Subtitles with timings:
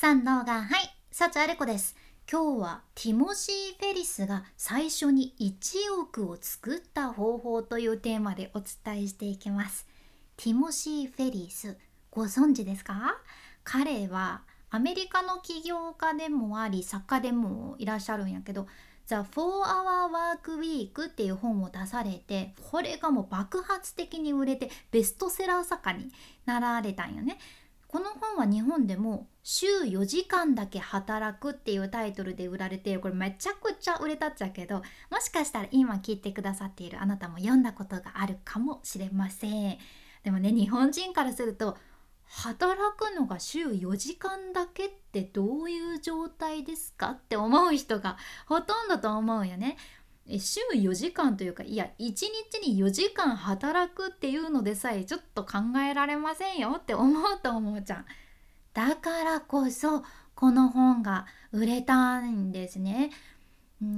[0.00, 1.96] 三能がはい幸あれ子です。
[2.30, 9.88] 今日はティモシー・フェリスが最初に1億を作った方法というテーマでお伝えしていきます。
[10.36, 11.76] ティモシー・フェリス
[12.12, 13.16] ご存知ですか？
[13.64, 18.68] 彼はアメリカの起業家でもあり作家でもいらっしゃるんやけど
[19.08, 26.12] The 4 Hour Work Week っていう本を出されてこれがもう爆発的に売れてベストセラー作家に
[26.46, 27.36] なられたんよね。
[27.88, 39.78] この本は日本でも週4時間だけ働くっていうタイトルで売られてこれめちゃくちゃ売れたっちゃけどもしかしたら今聞いてくださっているあなたも読んだことがあるかもしれません
[40.22, 41.78] でもね日本人からすると
[42.26, 49.78] 働くのが週4時間だけってどういう状態ですかって思う人がほとんどと思うよね。
[50.38, 52.26] 週4時間というかいや1日
[52.62, 55.58] に4時間働くっていうのでさえちょっと考
[55.90, 58.06] えられませんよって思うと思うじゃん。
[58.74, 60.02] だからこそ
[60.34, 63.10] この本が売れたんですね。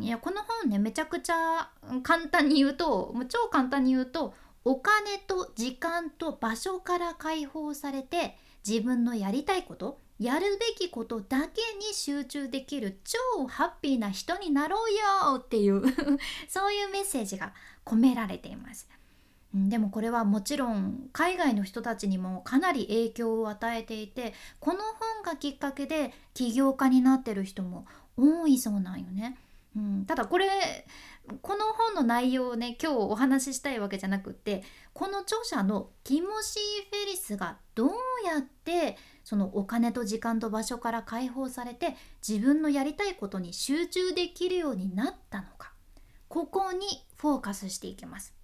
[0.00, 1.70] いやこの本ねめちゃくちゃ
[2.02, 15.82] 簡単に言うともう超簡単に言うとお金と時間と場所から解放されて自分のやりたいことやるべきことだけに集中できる超ハッピーな人になろうよっていう
[16.48, 17.52] そういうメッセージが
[17.84, 18.88] 込められています。
[19.54, 29.38] でもこれはもちろん海外の人たちにもかなり影響を与えていてこの本がきっかけで起業家になってる人も多いそうなんよね。
[29.76, 30.84] うん、ただこれ
[32.08, 34.64] 内容をね今日お話ししたいわけじゃなくって
[34.94, 37.90] この著者のティモシー・フェリスがどう
[38.26, 45.72] やってそのお金と時間と場所から解放されて自分のやりたいことに集中できるようになったのか
[46.28, 46.86] ここに
[47.16, 48.38] フォーカスしていきます。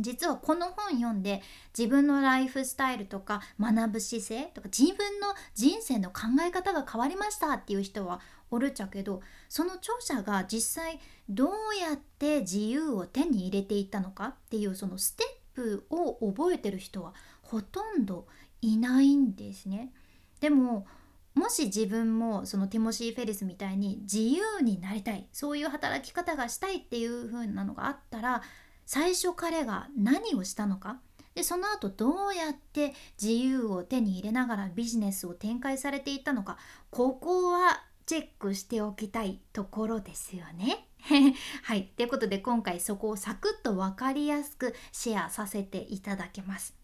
[0.00, 1.42] 実はこの本読んで
[1.76, 8.20] 自分のライフスタイルとか学ぶ姿勢とか自分の人生の考え方が変わりましたっていう人は
[8.50, 18.26] おるっちゃけどその著者が実際どうやって自由を手に入れていったのかっていうそのステップを覚えてる人はほとんど
[18.60, 19.92] いないんですね。
[20.40, 20.86] でも
[21.34, 28.42] もし自分もそのティモシー・フェリスみたいに自由になりたいそういう働き方がしたいっていう風なのがあったら
[28.86, 30.98] 最初彼が何をしたのか
[31.36, 32.92] でその後どうやって
[33.22, 36.58] 自由を手に入れながらビジネスを展開されていったのか
[36.90, 40.88] ここはチェックしておきたいところですよね。
[41.62, 41.92] はい。
[41.94, 46.74] ということで今回そこをサクッと分かりやすくシェアさせていただきます。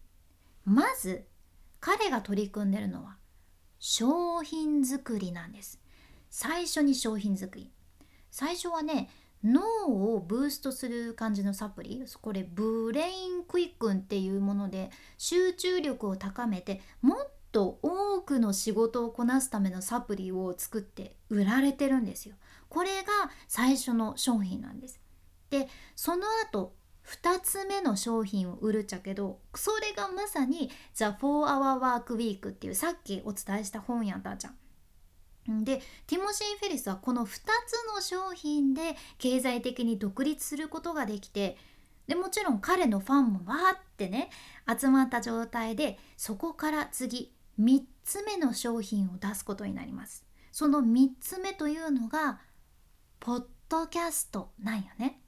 [0.65, 1.25] まず
[1.79, 3.17] 彼が取り組んでるのは
[3.79, 5.81] 商品作りなんです。
[6.29, 7.71] 最初に商品作り。
[8.29, 9.09] 最初はね
[9.43, 22.35] 脳をブーストする感じのサプリこれ BrainQUICKEN っていうもので集中力を高めてもっとと多くの仕事をこなすためのサプリを作って売られてるんですよ。
[22.67, 24.99] これが最初の商品なんです。
[25.49, 26.73] でその後
[27.05, 34.49] 2つ目の商品を売るっちゃけどそれがまさに The 4 Hour Work Week っていうさっきお伝えした本やったじゃ
[35.53, 35.63] ん。
[35.63, 41.55] でティモシー・フェリスはこの2つの商品で経済的に独立することができて
[42.07, 44.29] でもちろん彼のファンもわーってね
[44.67, 50.25] 集まった状態でそこから次3つ目の商品を出すことになります。
[50.51, 52.39] その3つ目というのが
[53.19, 55.21] ポッドキャストなんよね。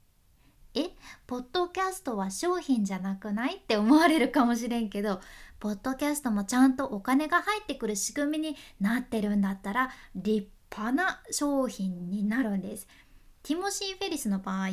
[0.74, 0.90] え？
[1.26, 5.20] ポッドキャストは商品じゃなくないって思われるかもしれんけど
[5.58, 12.86] ポッドキャストもちゃんとお金が入ってくる仕組みになってるんだったら立派な商品になるんです。
[13.42, 14.68] ティモシー・フェリスの場合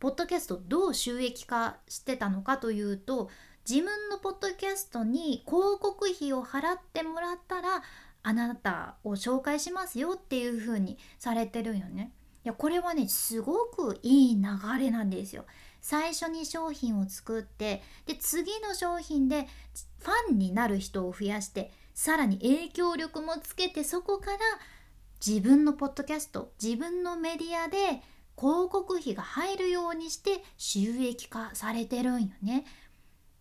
[0.00, 3.30] ポッドキャストどう収益化してたのかというと
[3.70, 7.84] 自分のポッドキャストに広告費を払ってもらったら
[8.24, 12.10] あなたを紹介しますよっていう風にされてるよね。
[12.44, 14.42] いやこれはねすごくいい流
[14.76, 15.44] れなんですよ。
[15.80, 19.46] 最初に商品を作ってで次の商品で
[20.00, 24.38] ファンになる人を増やしてさらに影響力もつけてそこから
[25.24, 28.02] 自分のポッドキャスト自分のメディアで
[28.36, 32.64] 広告費が入るようにして収益化されてるんよね。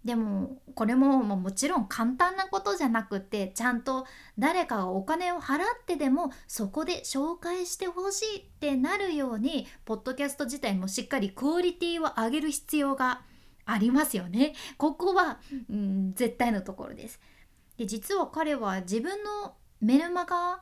[0.06, 4.06] でもこれももちろん簡単なことじゃなくてちゃんと
[4.38, 13.22] 誰かがお金を払ってでもそこで紹介してほしいってなるようにポッドキャスト自体もしっかりクオリティを上げる必要が
[13.66, 14.54] ありますよね。
[14.78, 17.19] ここは、うん、絶対のところです。
[17.78, 20.62] で実は彼は自分のメルマガ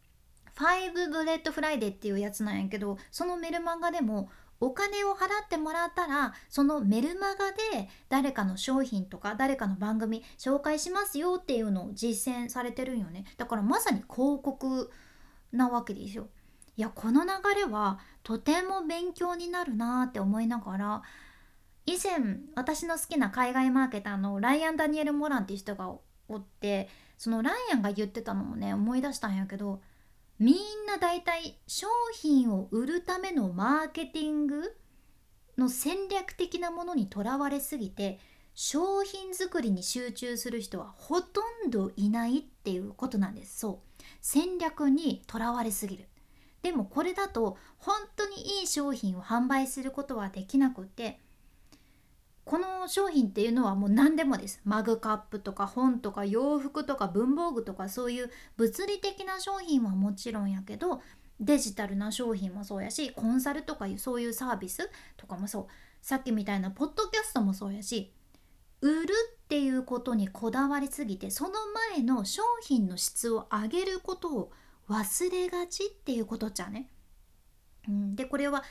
[0.54, 13.24] 「ファイブブレットフライデー」っていうやつなんやけどそのメルマガでもお金を払ってもらったらそのメルマガで誰かの商品とか誰かの番組紹介しますよっていうのを実践されてるんよね。
[13.36, 14.90] だからまさに広告
[15.52, 16.28] なわけですよ。
[16.76, 21.02] いやこの流れはとても勉強になるなって思いながら
[21.86, 25.88] 以前私の好きな海外マーケターのライアン・ダニエル・モランっていう人が
[26.28, 29.80] おってそのライアンが言ってたのをね思い出したんやけど
[30.38, 30.56] みん
[30.86, 34.76] な大体商品を売るためのマーケティング
[35.56, 38.20] の戦略的なものにとらわれすぎて
[38.54, 43.58] 商品作りに集中する人はほとんどいないっていうことなんです。
[43.58, 44.02] そう。
[44.20, 46.08] 戦略にとらわれすぎる。
[46.62, 51.18] でもこれだと本当にいい商品を販売することはできなくて
[52.48, 54.62] この商品っていうのはもう何でもです。
[54.64, 61.02] マグカップとか本とか洋服とか文房具とかそういう物理的な商品はもちろんやけど
[61.38, 65.66] デジタルな商品もそうやしコンサルとかいうそういうサービスとかもそう。
[66.00, 68.14] さっきみたいなポッドキャストもそうやし
[68.80, 69.12] 売る
[69.44, 71.50] っていうことにこだわりすぎてその
[71.94, 74.52] 前の商品の質を上げることを
[74.88, 76.88] 忘れがちっていうことじゃね。
[77.88, 78.62] うん、でこれは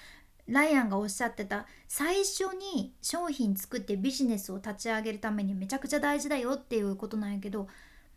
[0.47, 7.67] ライアンがおっしゃってた最初に商品作ってビジネスを立ち上げるためにめちゃくちゃ大事だよっていうことなんやけど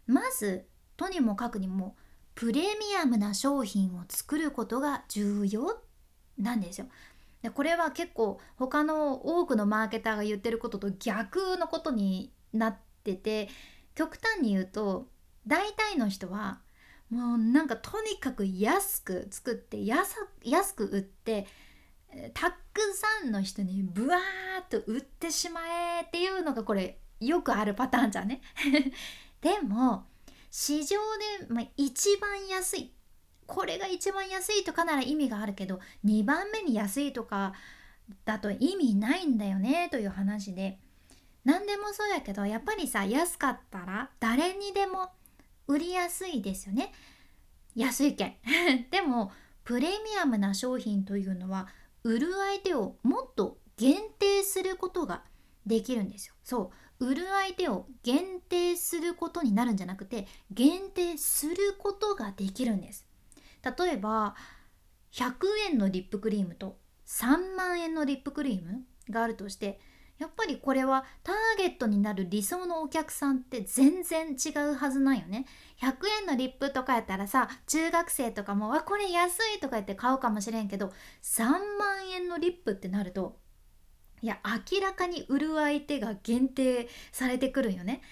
[0.06, 0.66] まず
[0.96, 1.96] とにもかくにも
[2.34, 2.66] プレミ
[3.02, 5.80] アムな商品を作ることが重要
[6.38, 6.86] なんですよ。
[7.42, 13.48] でこれは結構他の多くのマーケターが言ってることと逆のことになってて
[13.94, 15.08] 極端に言うと
[15.46, 16.60] 大体の人は
[17.08, 21.46] もうなんかとにかく安く作って安く売って
[22.34, 24.20] たくさんの人にブワー
[24.68, 25.60] ッと売ってしま
[25.98, 28.40] えっていうのがこれよくあるパターンじゃね。
[29.40, 30.06] でも
[30.50, 30.96] 市場
[31.38, 32.92] で、まあ、一番安い
[33.46, 37.54] これが一番安いとかなら意味があるけど2番目に安いとか
[38.24, 40.78] だと意味ないんだよねという話で。
[41.42, 45.10] 何でもそうやけどやっぱりさ安かったら誰にでも
[45.66, 46.92] 売りやすいですよね。
[47.74, 48.36] 安いけん。
[48.90, 49.32] でも
[49.64, 51.68] プレミアムな商品というのは
[52.04, 55.22] 売る相手をもっと限定することが
[55.66, 56.34] できるんですよ。
[56.44, 63.06] そう売る相手を限定することになるんじゃなくて限定することができるんです。
[63.62, 64.34] 例えば
[65.12, 65.34] 100
[65.70, 69.80] 円のリップクリームと3万円のリップクリームがあるとして
[70.20, 75.46] やっぱりこれはターゲットになる理想のお客さんって全然違うはずなんよね。
[75.80, 83.38] 100円のリップとかやったらさ中学生とかも「わこれ安い」とか言って買うかもしれんけど3万円のリップってなると
[84.20, 88.02] いや明らかに売る相手が限定されてくるよね。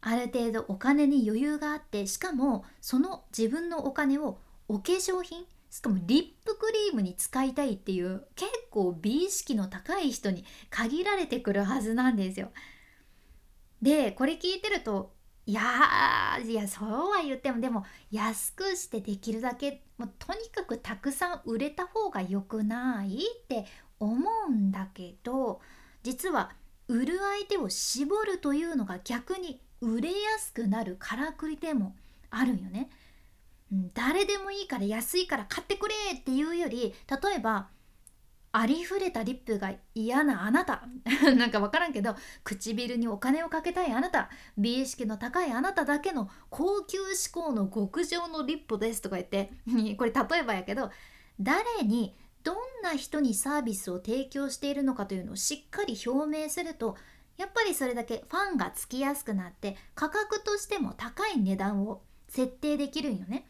[0.00, 5.44] ある程度お金に余裕があってしかもその自分のお金をお化粧品
[5.76, 12.50] しかもリップクリームに使いたいっていう結構美意識の高い人に限られてくるはずなんですよ。
[13.82, 15.12] でこれ聞いてると
[15.44, 15.60] いや
[16.42, 23.66] いやそうは言ってもでも安くしてできるだけもうとにかくたくさん売れた方が良くないって
[24.00, 25.60] 思うんだけど
[26.02, 26.52] 実は
[26.88, 31.94] 売る相手を絞るというのが逆に売れやすくなるからくりでも
[32.30, 32.88] あるよね。
[33.70, 37.68] 誰でもいいから安いから買ってくれっていうより例えば
[38.58, 40.88] ありふれたリップが嫌なあなた。
[41.36, 44.30] なんか分からんけど唇にお金をかけたいあなた。
[44.56, 49.52] 美意識の高いあなただけの高級志向の極上のリップですとか言って。
[49.98, 50.90] これ例えばやけど
[51.38, 56.96] 誰にどんな人にサービスを提供しているのかというのをしっかり表明すると
[57.36, 63.46] やっぱりそれだけファンがつきやすくなって価格としても高い値段を設定できるんよね。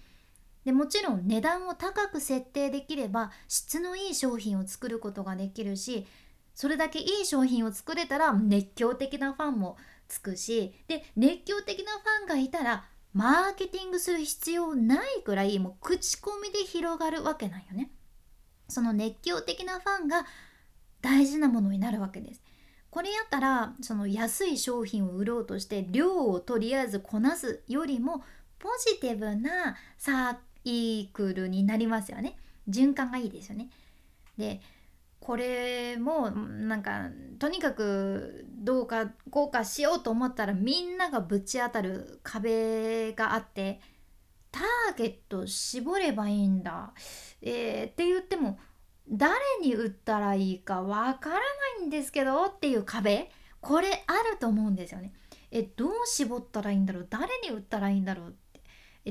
[0.66, 6.06] でもちろん値段を高く設定できれば質のいい商品を作ることができるし
[6.56, 9.76] それだけいい商品を作れたら熱狂的なファンも
[10.08, 17.90] つくしで熱狂的なファンがいたらマーケティングする必要ないくらいもう口コミで広がるわけなんよね。
[18.68, 20.26] その熱狂的なファンが
[21.00, 22.42] 大事なものになるわけです。
[22.90, 28.23] これやったらその安い商品を売ろうとして量をとりあえずこなすよりも
[28.58, 32.37] ポジティブなサイクルになりますよね。
[32.68, 33.70] 循環がいいですよね。
[34.37, 34.61] で
[35.20, 37.08] これもなんか
[37.38, 43.80] とにかくどうかこうかしようと思ったらみんながぶち当たる壁があって
[44.52, 46.92] ターゲット絞ればいいんだ、
[47.42, 48.58] えー、って言っても
[49.08, 51.42] 誰に売ったらいいかわからな
[51.82, 53.30] いんですけどっていう壁
[53.61, 55.12] これあると思うんですよね。
[55.50, 57.06] えどう絞ったらいいんだろう？
[57.08, 58.35] 誰に売ったらいいんだろう？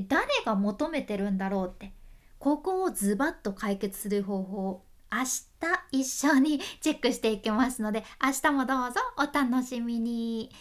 [0.02, 1.94] 誰が求めてるんだろうって。
[2.40, 4.86] ここをズバッと解決する方法。
[5.10, 10.52] あ明日一緒に チェックしていきますので明日もどうぞお楽しみに。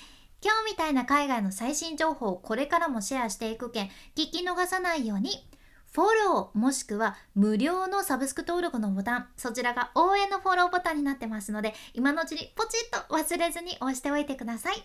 [0.42, 5.48] 今日みたいな海外の最新情報をこれからもシェアしていくけん聞き逃さないように。
[5.90, 14.84] フォローもしくは無料のサブスク登録のボタンそちらが応援のフォローボタンになってますので今のうちにポチッと忘れずに押しておいてください。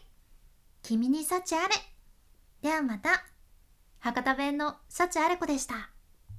[0.83, 1.75] 君に幸あれ。
[2.61, 3.38] ではまた。
[3.99, 5.91] 博多弁の幸あれ子でした。